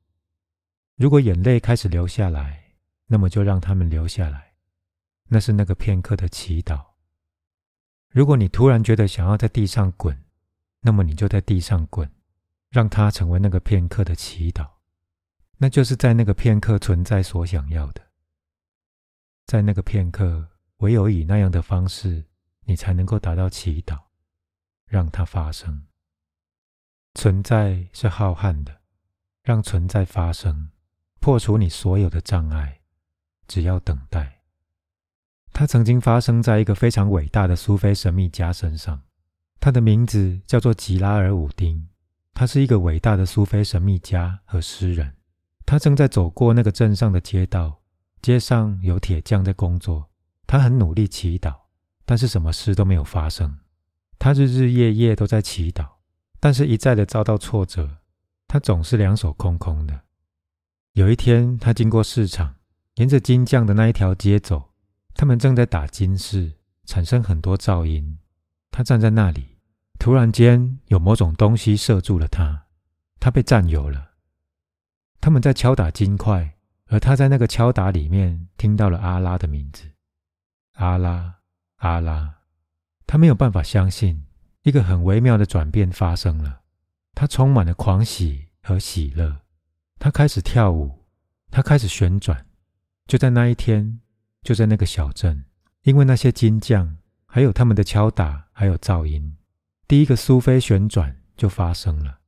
[0.97, 2.73] 如果眼泪开始流下来，
[3.07, 4.55] 那么就让他们流下来。
[5.29, 6.85] 那是那个片刻的祈祷。
[8.09, 10.25] 如果你突然觉得想要在地上滚，
[10.81, 12.11] 那么你就在地上滚，
[12.69, 14.69] 让它成为那个片刻的祈祷。
[15.59, 18.10] 那就是在那个片刻存在所想要的。
[19.51, 20.47] 在那个片刻，
[20.77, 22.25] 唯有以那样的方式，
[22.67, 23.99] 你才能够达到祈祷，
[24.87, 25.89] 让它发生。
[27.17, 28.83] 存在是浩瀚的，
[29.43, 30.71] 让存在发生，
[31.19, 32.83] 破除你所有的障碍，
[33.49, 34.43] 只要等待。
[35.53, 39.03] 它曾经发生在一个非常伟大的苏菲神秘家身上，
[39.59, 41.89] 他的名字叫做吉拉尔武丁。
[42.35, 45.17] 他是一个伟大的苏菲神秘家和诗人。
[45.67, 47.80] 他正在走过那个镇上的街道，
[48.23, 50.11] 街上有铁匠在工作。
[50.47, 51.55] 他很努力祈祷，
[52.05, 53.59] 但是什么事都没有发生。
[54.19, 55.87] 他日日夜夜都在祈祷，
[56.41, 57.99] 但是一再的遭到挫折。
[58.49, 60.01] 他总是两手空空的。
[60.95, 62.57] 有一天，他经过市场，
[62.97, 64.73] 沿着金匠的那一条街走。
[65.15, 66.55] 他们正在打金饰，
[66.85, 68.19] 产生很多噪音。
[68.73, 69.59] 他站在那里，
[70.01, 72.67] 突然间有某种东西射住了他，
[73.21, 74.11] 他被占有了。
[75.21, 76.57] 他们在敲打金块，
[76.91, 79.91] 而他在那个敲打里面听到了阿拉的名字。
[80.75, 81.37] 阿拉，
[81.77, 82.35] 阿拉。
[83.07, 84.27] 他没有办法相信，
[84.63, 86.61] 一个很微妙的转变发生了。
[87.15, 89.41] 他充满了狂喜和喜乐。
[89.99, 91.07] 他开始跳舞，
[91.51, 92.47] 他开始旋转。
[93.07, 94.01] 就在那一天。
[94.43, 95.45] 就在那个小镇，
[95.83, 99.37] 因为那些金匠，还有他们的敲打，还有噪音，
[99.87, 102.21] 第一个苏菲旋转就发生了。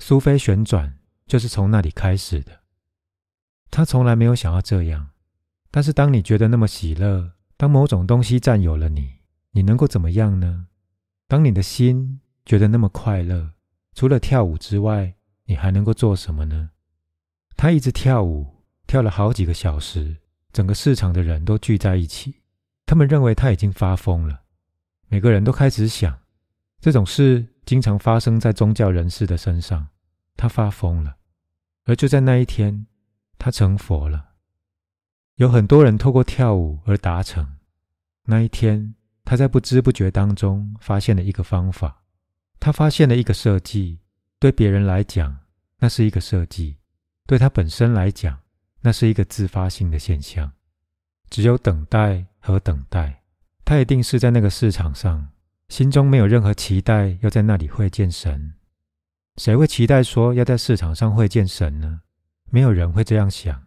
[0.00, 2.62] 苏菲旋转就是从那里开始的。
[3.70, 5.10] 他从来没有想要这样，
[5.70, 9.20] 但是当你觉得那么喜乐，当某种东西占有了你，
[9.52, 10.66] 你能够怎么样呢？
[11.26, 13.52] 当你的心觉得那么快乐，
[13.94, 15.14] 除了跳舞之外，
[15.44, 16.70] 你还能够做什么呢？
[17.56, 20.16] 他一直跳舞，跳了好几个小时。
[20.50, 22.36] 整个市场的人都聚在一起，
[22.86, 24.40] 他们认为他已经发疯了。
[25.08, 26.18] 每个人都开始想，
[26.80, 29.88] 这种事经常发生在宗教人士的身上。
[30.36, 31.16] 他发疯了，
[31.84, 32.86] 而就在那一天，
[33.38, 34.30] 他成佛了。
[35.36, 37.56] 有很多人透过跳舞而达成。
[38.24, 42.02] 那一天，他在不知不觉当中发现了一个方法。
[42.60, 44.00] 他发现了一个设计，
[44.40, 45.38] 对别人来讲，
[45.78, 46.76] 那是一个设计；
[47.26, 48.40] 对他本身来讲，
[48.80, 50.52] 那是一个自发性的现象，
[51.30, 53.22] 只有等待和等待。
[53.64, 55.28] 他一定是在那个市场上，
[55.68, 58.54] 心中没有任何期待要在那里会见神。
[59.36, 62.00] 谁会期待说要在市场上会见神呢？
[62.50, 63.66] 没有人会这样想。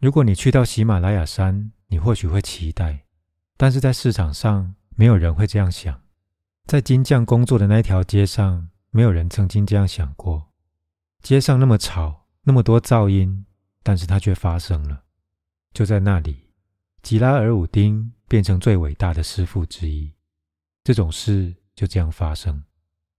[0.00, 3.04] 如果你去到喜马拉雅山，你或许会期待，
[3.56, 6.02] 但是在市场上，没有人会这样想。
[6.66, 10.50] 在金匠工作的那条街上，没有人曾经这样想过。
[11.22, 13.46] 街上那么吵，那么多噪音。
[13.86, 15.04] 但是它却发生了，
[15.74, 16.48] 就在那里，
[17.02, 20.10] 吉拉尔武丁变成最伟大的师傅之一。
[20.82, 22.64] 这种事就这样发生，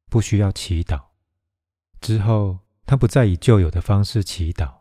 [0.09, 0.99] 不需要祈祷。
[2.01, 4.73] 之后，他不再以旧有的方式祈祷，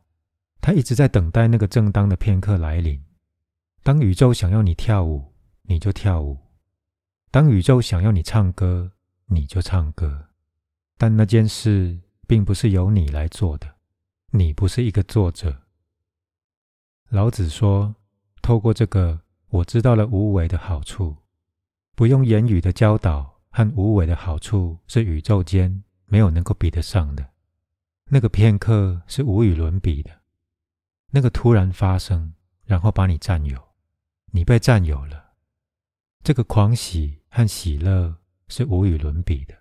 [0.65, 2.99] 他一直在等待那个正当的片刻来临。
[3.83, 5.35] 当宇宙想要你跳舞，
[5.65, 6.39] 你就跳舞；
[7.31, 8.93] 当宇宙想要你唱歌，
[9.27, 10.31] 你就唱歌。
[10.97, 13.75] 但那件事并不是由你来做的，
[14.31, 15.65] 你不是一个作者。
[17.11, 17.95] 老子说
[18.41, 21.15] ：“透过这个，我知道了无为的好处。
[21.95, 27.33] 不用言语的教导和无为的好处，是宇宙间没有能够比得上的。
[28.07, 30.23] 那个片刻是无与伦比的，
[31.15, 32.35] 那个突然发生，
[32.65, 33.57] 然后把你占有，
[34.33, 35.35] 你被占有了。
[36.25, 38.17] 这个狂喜和喜乐
[38.49, 39.55] 是无与伦比的。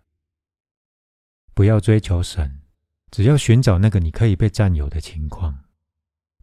[1.54, 2.64] 不要追求神，
[3.12, 5.60] 只要寻找那个你可以被占有的情况。”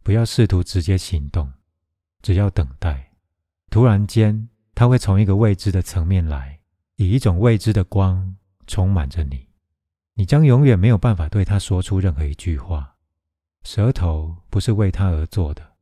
[0.01, 1.51] 不要试图直接行动，
[2.21, 3.11] 只要等待。
[3.69, 6.61] 突然间，他会从一个未知的层面来，
[6.95, 9.49] 以一种未知的光充满着你。
[10.13, 12.90] 你将永远没有办法对他说出任何一句话。
[13.63, 15.73] 舌头不是为他而做的，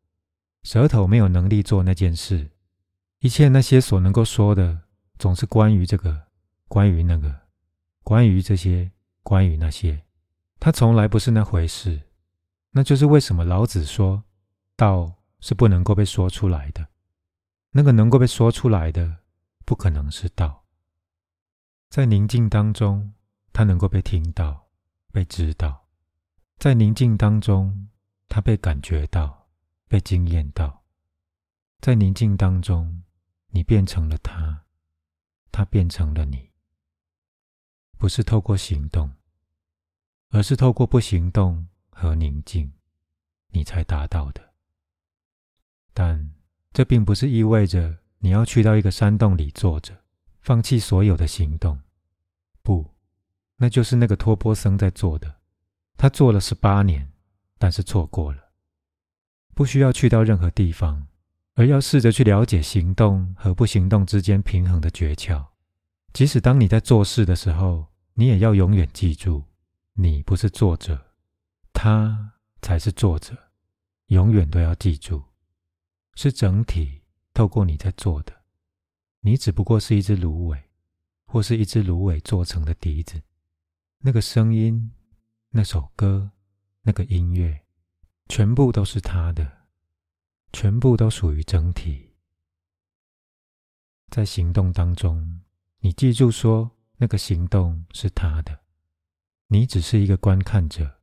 [0.63, 2.51] 舌头没有能力做那件事。
[3.19, 4.81] 一切那些所能够说的，
[5.17, 6.27] 总是关于这个，
[6.67, 7.33] 关于那个，
[8.03, 8.91] 关于这些，
[9.23, 10.03] 关于那些。
[10.59, 12.01] 它从来不是那回事。
[12.71, 14.23] 那就是为什么老子说，
[14.75, 16.87] 道是不能够被说出来的。
[17.71, 19.17] 那个能够被说出来的，
[19.65, 20.65] 不可能是道。
[21.89, 23.13] 在宁静当中，
[23.51, 24.67] 它能够被听到、
[25.11, 25.87] 被知道；
[26.59, 27.87] 在宁静当中，
[28.27, 29.47] 他被感觉到、
[29.87, 30.83] 被惊艳到；
[31.79, 33.01] 在宁静当中，
[33.47, 34.65] 你变成了他，
[35.53, 36.51] 他变成了你。
[37.97, 39.09] 不是透过行动，
[40.31, 41.65] 而是透过不行动。
[41.91, 42.71] 和宁静，
[43.49, 44.53] 你才达到的。
[45.93, 46.33] 但
[46.71, 50.01] 这并不是意味着你要去到一个山洞里坐着，
[50.39, 51.81] 放弃所有的行动。
[52.61, 52.95] 不，
[53.57, 55.38] 那就是那个托钵僧在做的。
[55.99, 57.11] 他做了十八年，
[57.57, 58.41] 但是错过了。
[59.53, 61.05] 不需要去到任何地方，
[61.55, 65.45] 而要试着去了解行动和不行动之间平衡的诀窍。
[66.13, 69.43] 即使当你在做事的时候，你也要永远记住，
[69.91, 70.97] 你不是作者，
[71.73, 72.31] 他
[72.61, 73.37] 才是作者。
[74.05, 75.21] 永远都要记住，
[76.15, 77.01] 是整体
[77.33, 78.31] 透过你在做的，
[79.19, 80.63] 你只不过是一只芦苇，
[81.25, 83.21] 或是一只芦苇做成的笛子。
[83.99, 84.91] 那个声音，
[85.51, 86.31] 那首歌，
[86.83, 87.65] 那个音乐，
[88.27, 89.65] 全部都是他的，
[90.53, 92.11] 全部都属于整体。
[94.11, 95.41] 在行动当中，
[95.79, 98.59] 你记住说，那个行动是他的，
[99.47, 101.01] 你只是一个观看者，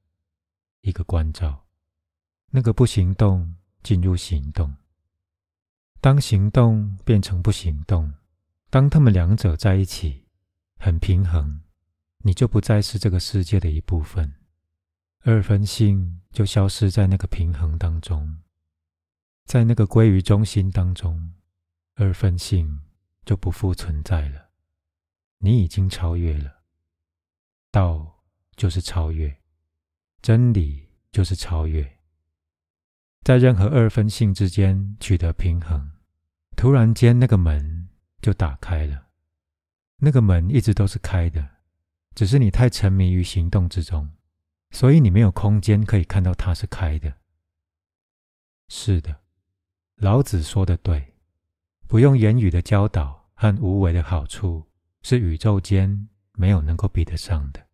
[0.82, 1.66] 一个关照。
[2.50, 4.76] 那个不行动进入行动，
[6.00, 8.14] 当行动变成不行动，
[8.70, 10.28] 当他们两者在一起
[10.78, 11.60] 很平衡，
[12.26, 14.34] 你就不再是这个世界的一部分，
[15.20, 18.42] 二分性就消失在那个平衡当中，
[19.44, 21.34] 在那个归于中心当中，
[21.94, 22.80] 二分性
[23.24, 24.50] 就不复存在了。
[25.38, 26.62] 你已经超越了，
[27.70, 28.24] 道
[28.56, 29.32] 就是超越，
[30.20, 32.00] 真理就是超越。
[33.22, 35.92] 在任何二分性之间取得平衡，
[36.56, 37.88] 突然间那个门
[38.20, 39.06] 就打开了。
[39.98, 41.55] 那个门一直都是开的，
[42.16, 44.10] 只是你太沉迷于行动之中，
[44.70, 47.12] 所以你没有空间可以看到它是开的。
[48.68, 49.20] 是的，
[49.96, 51.14] 老子说的对，
[51.86, 54.66] 不用言语的教导和无为的好处，
[55.02, 57.65] 是宇宙间没有能够比得上的。